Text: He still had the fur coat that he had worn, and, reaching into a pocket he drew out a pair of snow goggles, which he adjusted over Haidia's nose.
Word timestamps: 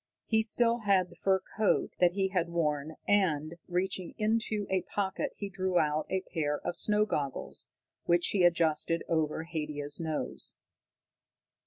He 0.25 0.41
still 0.41 0.79
had 0.79 1.11
the 1.11 1.15
fur 1.15 1.41
coat 1.57 1.91
that 1.99 2.13
he 2.13 2.29
had 2.29 2.49
worn, 2.49 2.95
and, 3.07 3.57
reaching 3.67 4.15
into 4.17 4.65
a 4.67 4.81
pocket 4.81 5.31
he 5.35 5.47
drew 5.47 5.77
out 5.77 6.07
a 6.09 6.21
pair 6.21 6.57
of 6.61 6.75
snow 6.75 7.05
goggles, 7.05 7.69
which 8.05 8.29
he 8.29 8.43
adjusted 8.43 9.03
over 9.07 9.43
Haidia's 9.43 9.99
nose. 10.01 10.55